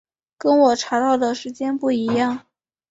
[0.39, 2.47] 跟我查到的时间不一样